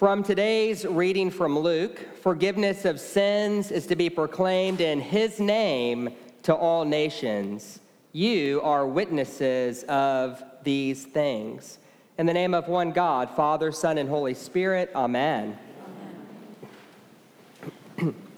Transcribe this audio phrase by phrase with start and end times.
[0.00, 6.08] From today's reading from Luke, forgiveness of sins is to be proclaimed in his name
[6.44, 7.80] to all nations.
[8.12, 11.80] You are witnesses of these things.
[12.16, 15.58] In the name of one God, Father, Son, and Holy Spirit, amen.
[17.98, 18.14] amen.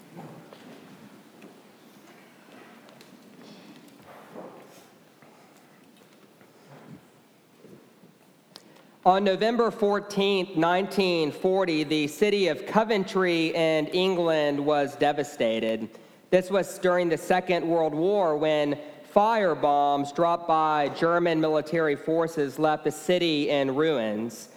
[9.05, 15.89] On November 14, 1940, the city of Coventry in England was devastated.
[16.29, 22.57] This was during the Second World War when fire bombs dropped by German military forces
[22.57, 24.47] left the city in ruins.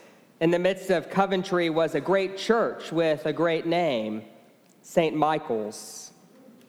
[0.41, 4.23] In the midst of Coventry was a great church with a great name,
[4.81, 5.17] St.
[5.17, 6.13] Michael's.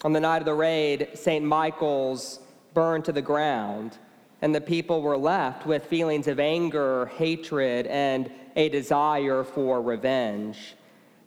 [0.04, 1.46] On the night of the raid, St.
[1.46, 2.40] Michael's
[2.74, 4.00] burned to the ground
[4.42, 10.76] and the people were left with feelings of anger, hatred, and a desire for revenge.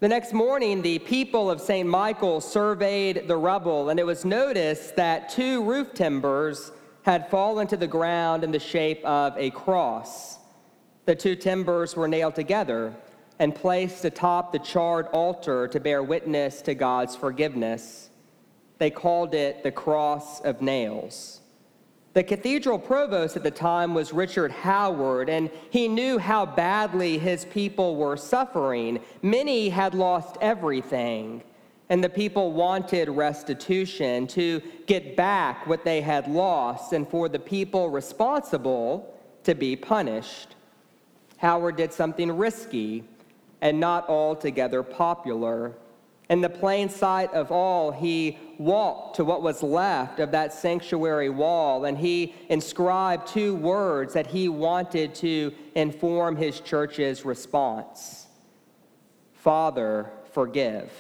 [0.01, 1.89] The next morning, the people of St.
[1.89, 7.77] Michael surveyed the rubble, and it was noticed that two roof timbers had fallen to
[7.77, 10.39] the ground in the shape of a cross.
[11.05, 12.95] The two timbers were nailed together
[13.39, 18.11] and placed atop the charred altar to bear witness to God's forgiveness.
[18.79, 21.41] They called it the Cross of Nails.
[22.13, 27.45] The cathedral provost at the time was Richard Howard, and he knew how badly his
[27.45, 28.99] people were suffering.
[29.23, 31.41] Many had lost everything,
[31.89, 37.39] and the people wanted restitution to get back what they had lost and for the
[37.39, 39.15] people responsible
[39.45, 40.57] to be punished.
[41.37, 43.05] Howard did something risky
[43.61, 45.75] and not altogether popular.
[46.31, 51.29] In the plain sight of all, he walked to what was left of that sanctuary
[51.29, 58.29] wall and he inscribed two words that he wanted to inform his church's response
[59.35, 60.93] Father, forgive.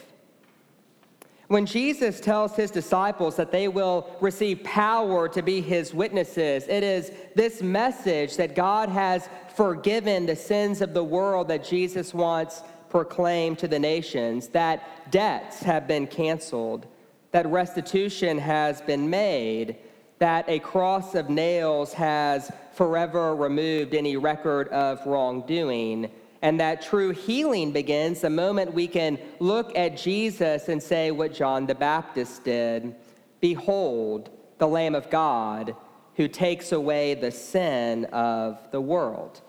[1.47, 6.83] When Jesus tells his disciples that they will receive power to be his witnesses, it
[6.83, 12.63] is this message that God has forgiven the sins of the world that Jesus wants
[12.91, 16.87] proclaim to the nations that debts have been canceled,
[17.31, 19.77] that restitution has been made,
[20.19, 26.11] that a cross of nails has forever removed any record of wrongdoing,
[26.43, 31.33] and that true healing begins the moment we can look at Jesus and say what
[31.33, 32.95] John the Baptist did
[33.41, 35.75] Behold, the Lamb of God
[36.17, 39.41] who takes away the sin of the world.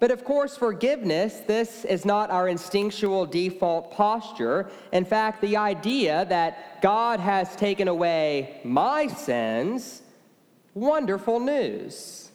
[0.00, 4.70] But of course, forgiveness, this is not our instinctual default posture.
[4.92, 10.02] In fact, the idea that God has taken away my sins,
[10.74, 12.30] wonderful news.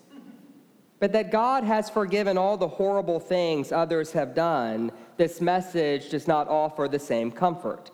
[1.00, 6.28] But that God has forgiven all the horrible things others have done, this message does
[6.28, 7.91] not offer the same comfort.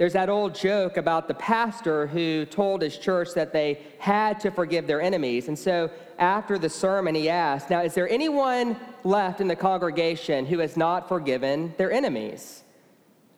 [0.00, 4.50] There's that old joke about the pastor who told his church that they had to
[4.50, 5.48] forgive their enemies.
[5.48, 10.46] And so after the sermon, he asked, Now, is there anyone left in the congregation
[10.46, 12.62] who has not forgiven their enemies?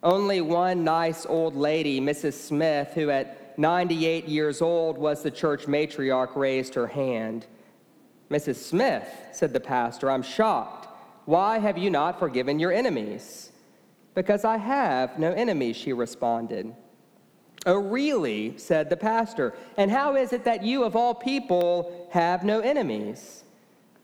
[0.05, 2.35] Only one nice old lady, Mrs.
[2.35, 7.45] Smith, who at 98 years old was the church matriarch, raised her hand.
[8.31, 8.55] Mrs.
[8.55, 10.87] Smith, said the pastor, I'm shocked.
[11.25, 13.52] Why have you not forgiven your enemies?
[14.15, 16.75] Because I have no enemies, she responded.
[17.65, 18.59] Oh, really?
[18.59, 19.55] said the pastor.
[19.77, 23.45] And how is it that you, of all people, have no enemies?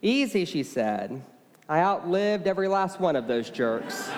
[0.00, 1.22] Easy, she said.
[1.68, 4.08] I outlived every last one of those jerks.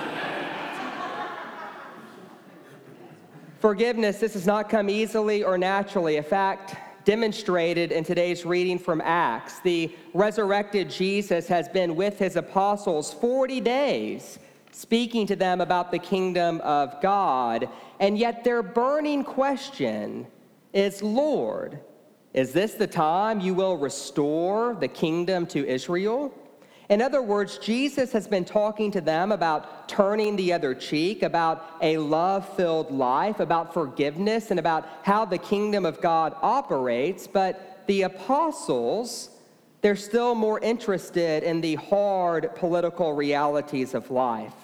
[3.58, 6.16] Forgiveness, this has not come easily or naturally.
[6.16, 12.36] In fact, demonstrated in today's reading from Acts, the resurrected Jesus has been with his
[12.36, 14.38] apostles 40 days
[14.72, 17.68] speaking to them about the kingdom of God.
[17.98, 20.26] And yet, their burning question
[20.72, 21.80] is Lord,
[22.32, 26.32] is this the time you will restore the kingdom to Israel?
[26.88, 31.76] In other words, Jesus has been talking to them about turning the other cheek, about
[31.80, 37.28] a love filled life, about forgiveness, and about how the kingdom of God operates.
[37.28, 39.30] But the apostles,
[39.80, 44.54] they're still more interested in the hard political realities of life.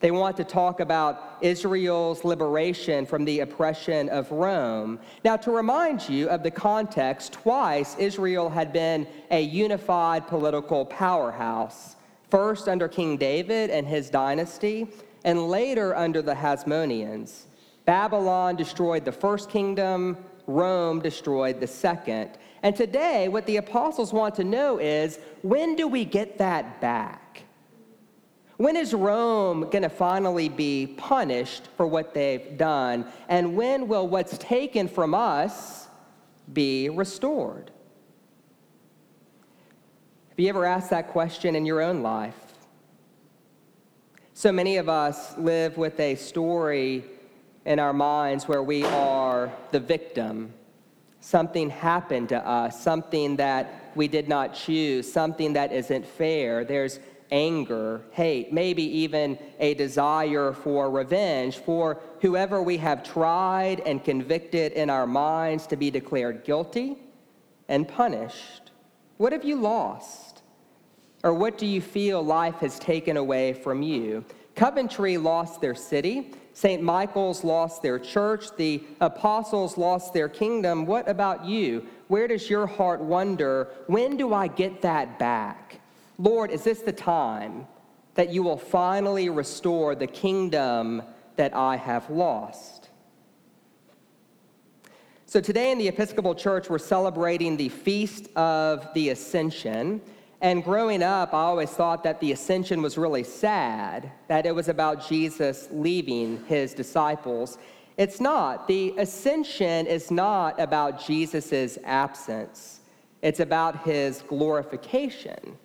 [0.00, 4.98] They want to talk about Israel's liberation from the oppression of Rome.
[5.24, 11.96] Now, to remind you of the context, twice Israel had been a unified political powerhouse.
[12.28, 14.88] First under King David and his dynasty,
[15.24, 17.44] and later under the Hasmoneans.
[17.86, 22.30] Babylon destroyed the first kingdom, Rome destroyed the second.
[22.64, 27.42] And today, what the apostles want to know is when do we get that back?
[28.56, 33.04] When is Rome going to finally be punished for what they've done?
[33.28, 35.88] And when will what's taken from us
[36.54, 37.70] be restored?
[40.30, 42.34] Have you ever asked that question in your own life?
[44.32, 47.04] So many of us live with a story
[47.66, 50.54] in our minds where we are the victim.
[51.24, 56.66] Something happened to us, something that we did not choose, something that isn't fair.
[56.66, 57.00] There's
[57.32, 64.72] anger, hate, maybe even a desire for revenge for whoever we have tried and convicted
[64.72, 66.98] in our minds to be declared guilty
[67.68, 68.72] and punished.
[69.16, 70.42] What have you lost?
[71.22, 74.26] Or what do you feel life has taken away from you?
[74.56, 76.32] Coventry lost their city.
[76.54, 76.80] St.
[76.80, 78.46] Michael's lost their church.
[78.56, 80.86] The apostles lost their kingdom.
[80.86, 81.84] What about you?
[82.06, 85.80] Where does your heart wonder, when do I get that back?
[86.16, 87.66] Lord, is this the time
[88.14, 91.02] that you will finally restore the kingdom
[91.34, 92.90] that I have lost?
[95.26, 100.00] So, today in the Episcopal Church, we're celebrating the Feast of the Ascension.
[100.44, 104.68] And growing up, I always thought that the ascension was really sad, that it was
[104.68, 107.56] about Jesus leaving his disciples.
[107.96, 108.68] It's not.
[108.68, 112.80] The ascension is not about Jesus' absence,
[113.22, 115.56] it's about his glorification.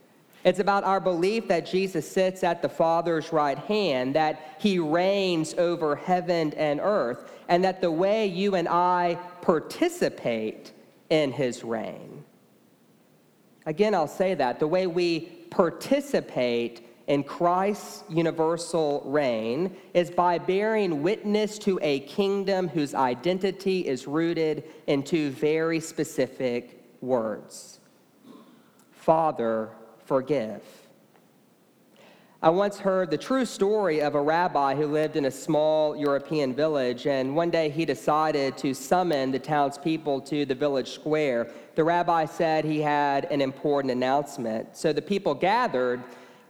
[0.45, 5.53] It's about our belief that Jesus sits at the Father's right hand, that he reigns
[5.55, 10.71] over heaven and earth, and that the way you and I participate
[11.09, 12.23] in his reign
[13.69, 15.19] Again, I'll say that the way we
[15.51, 24.07] participate in Christ's universal reign is by bearing witness to a kingdom whose identity is
[24.07, 27.79] rooted in two very specific words
[28.91, 29.69] Father,
[30.03, 30.63] forgive.
[32.41, 36.55] I once heard the true story of a rabbi who lived in a small European
[36.55, 41.51] village, and one day he decided to summon the townspeople to the village square.
[41.75, 44.77] The rabbi said he had an important announcement.
[44.77, 46.01] So the people gathered,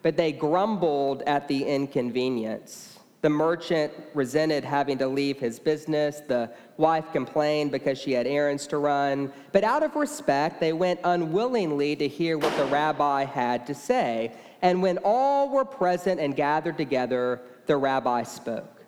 [0.03, 2.98] but they grumbled at the inconvenience.
[3.21, 6.21] The merchant resented having to leave his business.
[6.21, 9.33] The wife complained because she had errands to run.
[9.51, 14.31] But out of respect, they went unwillingly to hear what the rabbi had to say.
[14.61, 18.83] And when all were present and gathered together, the rabbi spoke.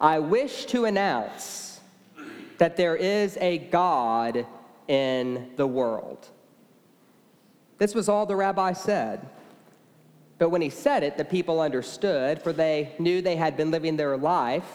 [0.00, 1.80] I wish to announce
[2.58, 4.46] that there is a God
[4.88, 6.28] in the world.
[7.78, 9.28] This was all the rabbi said.
[10.38, 13.96] But when he said it, the people understood, for they knew they had been living
[13.96, 14.66] their life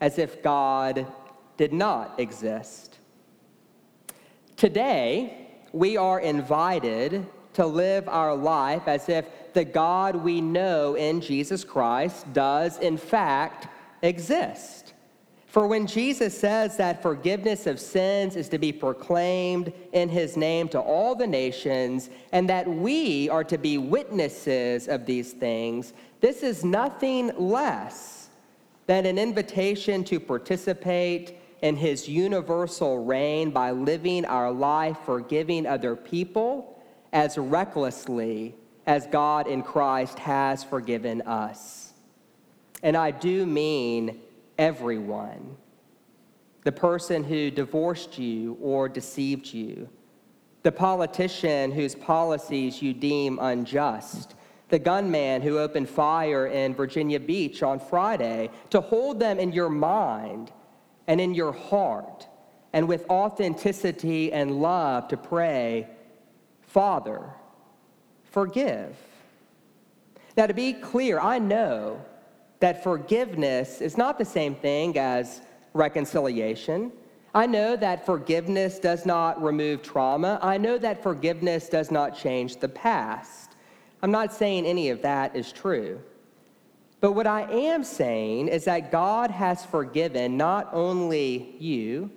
[0.00, 1.06] as if God
[1.56, 2.98] did not exist.
[4.56, 11.20] Today, we are invited to live our life as if the God we know in
[11.20, 13.68] Jesus Christ does, in fact,
[14.02, 14.94] exist.
[15.50, 20.68] For when Jesus says that forgiveness of sins is to be proclaimed in his name
[20.68, 26.44] to all the nations, and that we are to be witnesses of these things, this
[26.44, 28.28] is nothing less
[28.86, 35.96] than an invitation to participate in his universal reign by living our life forgiving other
[35.96, 36.80] people
[37.12, 38.54] as recklessly
[38.86, 41.92] as God in Christ has forgiven us.
[42.84, 44.20] And I do mean
[44.60, 45.56] everyone.
[46.64, 49.88] The person who divorced you or deceived you,
[50.62, 54.34] the politician whose policies you deem unjust,
[54.68, 59.70] the gunman who opened fire in Virginia Beach on Friday, to hold them in your
[59.70, 60.52] mind
[61.06, 62.28] and in your heart,
[62.74, 65.88] and with authenticity and love to pray
[66.60, 67.34] Father,
[68.30, 68.96] forgive.
[70.36, 72.04] Now, to be clear, I know
[72.60, 75.40] that forgiveness is not the same thing as
[75.72, 76.92] reconciliation.
[77.34, 80.38] I know that forgiveness does not remove trauma.
[80.42, 83.52] I know that forgiveness does not change the past.
[84.02, 86.00] I'm not saying any of that is true.
[87.00, 92.10] But what I am saying is that God has forgiven not only you,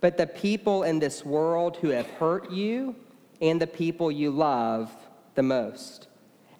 [0.00, 2.96] but the people in this world who have hurt you
[3.42, 4.94] and the people you love
[5.34, 6.08] the most.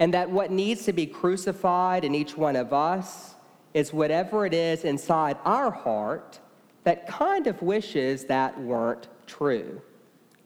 [0.01, 3.35] And that what needs to be crucified in each one of us
[3.75, 6.41] is whatever it is inside our heart
[6.83, 9.81] that kind of wishes that weren't true.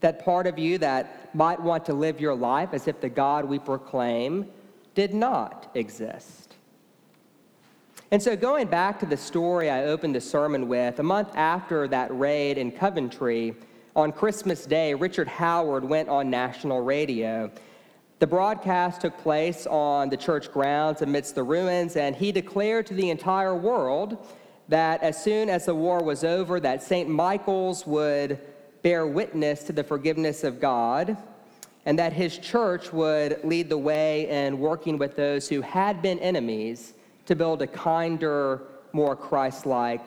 [0.00, 3.44] That part of you that might want to live your life as if the God
[3.44, 4.50] we proclaim
[4.94, 6.56] did not exist.
[8.10, 11.88] And so, going back to the story I opened the sermon with, a month after
[11.88, 13.54] that raid in Coventry,
[13.96, 17.50] on Christmas Day, Richard Howard went on national radio.
[18.20, 22.94] The broadcast took place on the church grounds amidst the ruins, and he declared to
[22.94, 24.24] the entire world
[24.68, 27.08] that as soon as the war was over, that St.
[27.08, 28.38] Michael's would
[28.82, 31.16] bear witness to the forgiveness of God,
[31.86, 36.18] and that his church would lead the way in working with those who had been
[36.20, 36.94] enemies
[37.26, 40.02] to build a kinder, more Christ like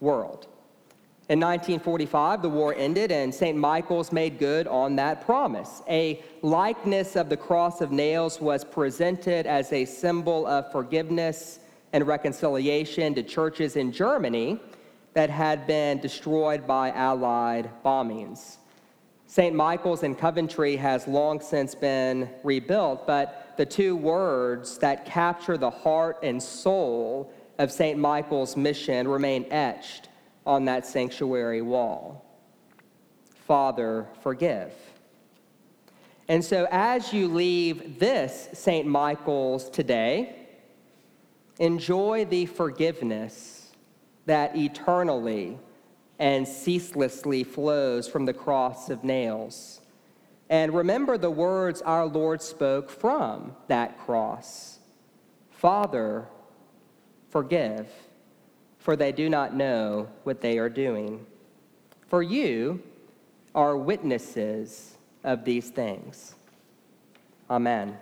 [0.00, 0.46] world.
[1.28, 3.58] In 1945, the war ended, and St.
[3.58, 5.82] Michael's made good on that promise.
[5.88, 11.58] A likeness of the cross of nails was presented as a symbol of forgiveness
[11.92, 14.60] and reconciliation to churches in Germany
[15.14, 18.58] that had been destroyed by Allied bombings.
[19.26, 19.52] St.
[19.52, 25.70] Michael's in Coventry has long since been rebuilt, but the two words that capture the
[25.70, 27.98] heart and soul of St.
[27.98, 30.08] Michael's mission remain etched
[30.46, 32.22] on that sanctuary wall
[33.46, 34.72] Father, forgive.
[36.28, 38.88] And so, as you leave this St.
[38.88, 40.34] Michael's today,
[41.60, 43.70] enjoy the forgiveness
[44.26, 45.58] that eternally
[46.18, 49.80] and ceaselessly flows from the cross of nails.
[50.50, 54.80] And remember the words our Lord spoke from that cross
[55.50, 56.26] Father,
[57.30, 57.88] forgive
[58.86, 61.26] for they do not know what they are doing.
[62.06, 62.80] For you
[63.52, 66.36] are witnesses of these things.
[67.50, 67.98] Amen.